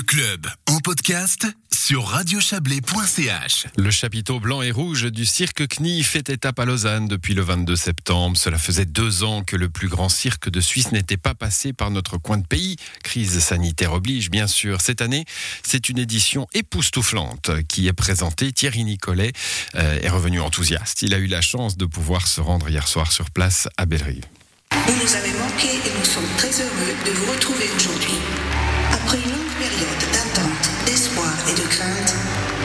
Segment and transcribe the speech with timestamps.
[0.00, 3.66] Le club en podcast sur radiochablais.ch.
[3.76, 7.76] Le chapiteau blanc et rouge du cirque CNI fait étape à Lausanne depuis le 22
[7.76, 8.38] septembre.
[8.38, 11.90] Cela faisait deux ans que le plus grand cirque de Suisse n'était pas passé par
[11.90, 12.76] notre coin de pays.
[13.04, 14.80] Crise sanitaire oblige, bien sûr.
[14.80, 15.26] Cette année,
[15.62, 18.52] c'est une édition époustouflante qui est présentée.
[18.52, 19.32] Thierry Nicolet
[19.74, 21.02] euh, est revenu enthousiaste.
[21.02, 24.24] Il a eu la chance de pouvoir se rendre hier soir sur place à Bellerive.
[24.72, 28.14] Vous nous avez manqué et nous sommes très heureux de vous retrouver aujourd'hui.
[28.92, 32.14] Après une longue période d'attente, d'espoir et de crainte,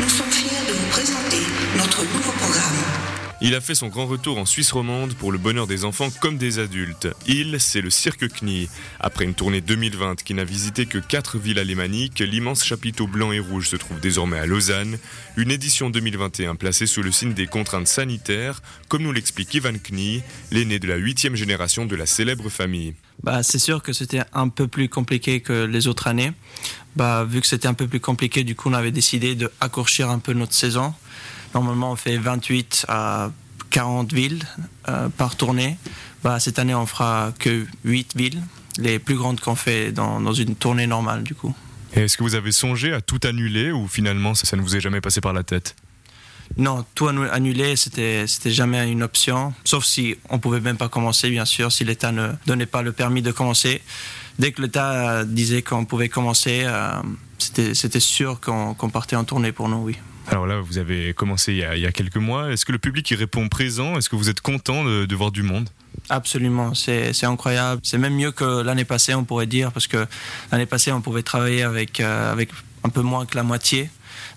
[0.00, 1.38] nous sommes fiers de vous présenter
[1.76, 3.12] notre nouveau programme.
[3.44, 6.38] Il a fait son grand retour en Suisse romande pour le bonheur des enfants comme
[6.38, 7.08] des adultes.
[7.26, 8.68] Il, c'est le Cirque CNI.
[9.00, 13.40] Après une tournée 2020 qui n'a visité que quatre villes alémaniques, l'immense chapiteau blanc et
[13.40, 14.96] rouge se trouve désormais à Lausanne.
[15.36, 20.22] Une édition 2021 placée sous le signe des contraintes sanitaires, comme nous l'explique Ivan Knie,
[20.52, 22.94] l'aîné de la huitième génération de la célèbre famille.
[23.24, 26.32] Bah, c'est sûr que c'était un peu plus compliqué que les autres années.
[26.96, 30.10] Bah, vu que c'était un peu plus compliqué, du coup, on avait décidé de accourcir
[30.10, 30.92] un peu notre saison.
[31.54, 33.30] Normalement, on fait 28 à
[33.70, 34.44] 40 villes
[34.88, 35.76] euh, par tournée.
[36.22, 38.42] Bah, cette année, on fera que 8 villes,
[38.78, 41.54] les plus grandes qu'on fait dans, une tournée normale, du coup.
[41.94, 44.80] Est-ce que vous avez songé à tout annuler ou finalement ça, ça ne vous est
[44.80, 45.76] jamais passé par la tête?
[46.56, 49.54] Non, tout annu- annuler, c'était c'était jamais une option.
[49.64, 52.92] Sauf si on pouvait même pas commencer, bien sûr, si l'État ne donnait pas le
[52.92, 53.80] permis de commencer.
[54.38, 56.92] Dès que l'État disait qu'on pouvait commencer, euh,
[57.38, 59.96] c'était sûr qu'on partait en tournée pour nous, oui.
[60.28, 62.52] Alors là, vous avez commencé il y a, il y a quelques mois.
[62.52, 63.96] Est-ce que le public y répond présent?
[63.98, 65.68] Est-ce que vous êtes content de, de voir du monde?
[66.08, 67.80] Absolument, c'est incroyable.
[67.84, 70.06] C'est même mieux que l'année passée, on pourrait dire, parce que
[70.50, 72.50] l'année passée, on pouvait travailler avec, euh, avec
[72.84, 73.90] un peu moins que la moitié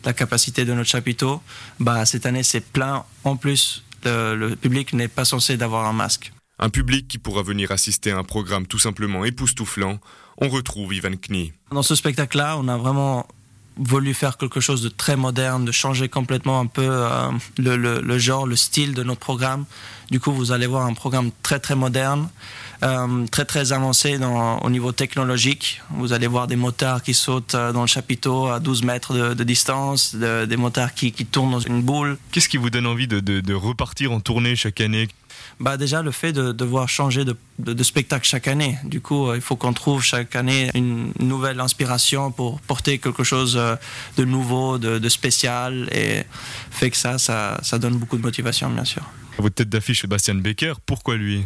[0.05, 1.41] la capacité de notre chapiteau.
[1.79, 3.03] Bah, cette année, c'est plein.
[3.23, 6.31] En plus, le, le public n'est pas censé d'avoir un masque.
[6.59, 9.99] Un public qui pourra venir assister à un programme tout simplement époustouflant.
[10.37, 11.51] On retrouve Ivan Knie.
[11.71, 13.27] Dans ce spectacle-là, on a vraiment
[13.77, 17.99] voulu faire quelque chose de très moderne, de changer complètement un peu euh, le, le-
[17.99, 19.65] le genre, le style de notre programme.
[20.11, 22.29] Du coup, vous allez voir un programme très très moderne,
[22.83, 25.81] euh, très très avancé dans, au niveau technologique.
[25.91, 29.33] Vous allez voir des motards qui sautent euh, dans le chapiteau à 12 mètres de,
[29.33, 32.17] de distance, de- des motards qui, qui tournent dans une boule.
[32.31, 35.07] Qu'est-ce qui vous donne envie de, de- repartir en tournée chaque année?
[35.59, 38.77] Bah déjà le fait de devoir changer de, de- de spectacle chaque année.
[38.83, 43.23] Du coup, euh, il faut qu'on trouve chaque année une nouvelle inspiration pour porter quelque
[43.23, 43.57] chose
[44.17, 46.23] de nouveau, de, de spécial, et
[46.71, 49.03] fait que ça, ça, ça donne beaucoup de motivation, bien sûr.
[49.37, 51.45] Votre tête d'affiche, Sebastian Becker, pourquoi lui?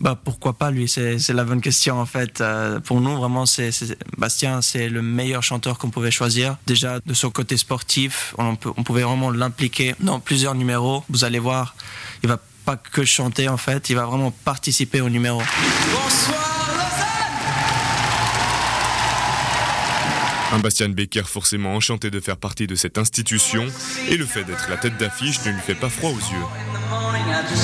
[0.00, 0.88] Bah pourquoi pas lui?
[0.88, 2.40] C'est la bonne question en fait.
[2.40, 6.56] Euh, pour nous vraiment, c'est c'est- Bastien, c'est le meilleur chanteur qu'on pouvait choisir.
[6.66, 11.04] Déjà de son côté sportif, on, peut- on pouvait vraiment l'impliquer dans plusieurs numéros.
[11.08, 11.74] Vous allez voir,
[12.22, 15.42] il va pas que chanter en fait, il va vraiment participer au numéro.
[20.52, 23.64] Un Bastian Becker forcément enchanté de faire partie de cette institution
[24.10, 26.44] et le fait d'être la tête d'affiche ne lui fait pas froid aux yeux.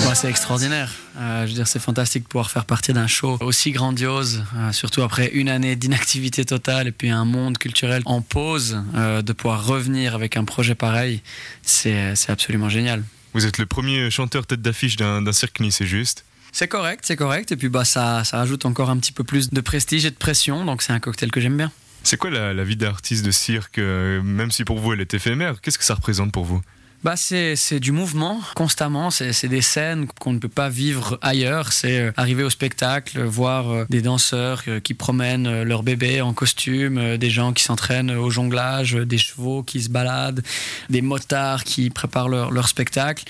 [0.06, 0.90] Ouais, c'est extraordinaire.
[1.18, 4.72] Euh, je veux dire, c'est fantastique de pouvoir faire partie d'un show aussi grandiose, euh,
[4.72, 9.32] surtout après une année d'inactivité totale et puis un monde culturel en pause, euh, de
[9.32, 11.22] pouvoir revenir avec un projet pareil,
[11.62, 13.02] c'est absolument génial.
[13.34, 17.52] Vous êtes le premier chanteur tête d'affiche d'un cirque c'est juste C'est correct, c'est correct.
[17.52, 20.16] Et puis bah, ça, ça ajoute encore un petit peu plus de prestige et de
[20.16, 21.70] pression, donc c'est un cocktail que j'aime bien.
[22.02, 25.12] C'est quoi la, la vie d'artiste de cirque, euh, même si pour vous elle est
[25.12, 26.62] éphémère Qu'est-ce que ça représente pour vous?
[27.04, 32.00] Bah c'est du mouvement constamment, c'est des scènes qu'on ne peut pas vivre ailleurs, c'est
[32.00, 37.16] euh, arriver au spectacle, voir euh, des danseurs euh, qui promènent leur bébé en costume,
[37.16, 40.42] des gens qui s'entraînent au jonglage, des chevaux qui se baladent,
[40.90, 43.24] des motards qui préparent leur, leur spectacle.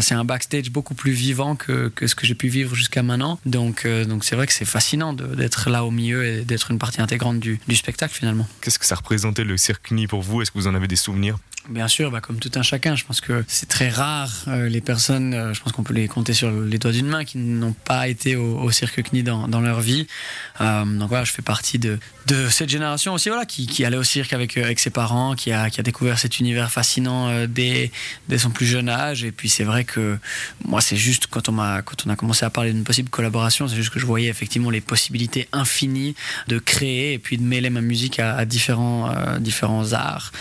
[0.00, 3.38] C'est un backstage beaucoup plus vivant que, que ce que j'ai pu vivre jusqu'à maintenant.
[3.46, 7.00] Donc donc c'est vrai que c'est fascinant d'être là au milieu et d'être une partie
[7.00, 8.46] intégrante du, du spectacle finalement.
[8.60, 10.42] Qu'est-ce que ça représentait le cirque Knie pour vous?
[10.42, 11.38] Est-ce que vous en avez des souvenirs?
[11.68, 14.80] Bien sûr, bah, comme tout un chacun, je pense que c'est très rare euh, les
[14.80, 17.72] personnes, euh, je pense qu'on peut les compter sur les doigts d'une main, qui n'ont
[17.72, 20.06] pas été au, cirque CNI dans, dans leur vie.
[20.60, 23.96] Euh, donc voilà, je fais partie de, de cette génération aussi, voilà, qui, qui allait
[23.96, 27.90] au cirque avec, avec ses parents, qui a, qui a découvert cet univers fascinant dès,
[28.28, 29.24] dès son plus jeune âge.
[29.24, 30.18] Et puis c'est vrai que
[30.64, 33.68] moi, c'est juste quand on, m'a, quand on a commencé à parler d'une possible collaboration,
[33.68, 36.14] c'est juste que je voyais effectivement les possibilités infinies
[36.48, 40.32] de créer et puis de mêler ma musique à, différents, différents arts.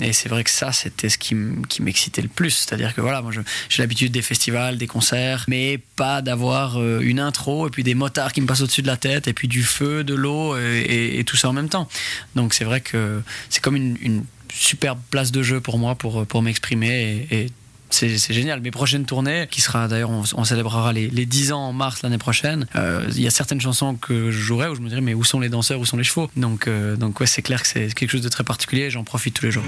[0.00, 2.50] Et c'est vrai que ça, c'était ce qui, m- qui m'excitait le plus.
[2.50, 3.32] C'est-à-dire que voilà, moi,
[3.68, 7.94] j'ai l'habitude des festivals, des concerts, mais pas d'avoir euh, une intro et puis des
[7.94, 10.80] motards qui me passent au-dessus de la tête et puis du feu, de l'eau et,
[10.80, 11.88] et- et tout ça en même temps.
[12.34, 13.20] Donc c'est vrai que
[13.50, 14.24] c'est comme une,
[14.56, 17.50] superbe place de jeu pour moi pour, pour m'exprimer et, et
[17.90, 18.60] c'est génial.
[18.60, 22.18] Mes prochaines tournées, qui sera d'ailleurs, on, célébrera les, les 10 ans en mars l'année
[22.18, 22.66] prochaine.
[22.74, 25.22] Euh, il y a certaines chansons que je jouerai où je me dirais, mais où
[25.22, 26.28] sont les danseurs, où sont les chevaux?
[26.36, 28.90] Donc, euh, donc ouais, c'est clair que c'est quelque chose de très particulier.
[28.90, 29.64] J'en profite tous les jours.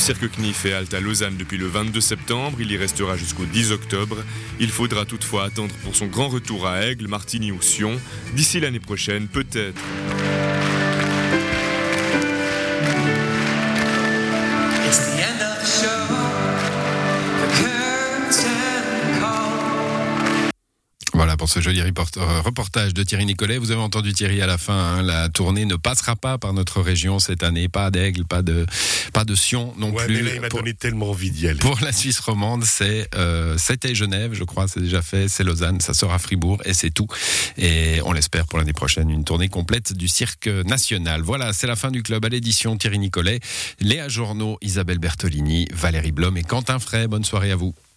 [0.00, 3.70] Cirque CNI fait halte à Lausanne depuis le 22 septembre, il y restera jusqu'au 10
[3.72, 4.16] octobre.
[4.58, 8.00] Il faudra toutefois attendre pour son grand retour à Aigle, Martigny ou Sion.
[8.34, 9.80] D'ici l'année prochaine, peut-être.
[21.40, 23.56] Pour ce joli euh, reportage de Thierry Nicolet.
[23.56, 24.74] Vous avez entendu Thierry à la fin.
[24.74, 27.66] Hein, la tournée ne passera pas par notre région cette année.
[27.66, 28.66] Pas d'Aigle, pas de,
[29.14, 30.16] pas de Sion non ouais, plus.
[30.16, 31.58] Mais là, il m'a donné tellement envie d'y aller.
[31.58, 35.28] Pour la Suisse romande, c'est euh, c'était Genève, je crois, c'est déjà fait.
[35.28, 37.06] C'est Lausanne, ça sera Fribourg et c'est tout.
[37.56, 41.22] Et on l'espère pour l'année prochaine une tournée complète du cirque national.
[41.22, 42.76] Voilà, c'est la fin du club à l'édition.
[42.76, 43.40] Thierry Nicolet,
[43.80, 47.06] Léa Journeau, Isabelle Bertolini, Valérie Blom et Quentin Fray.
[47.08, 47.72] Bonne soirée à vous.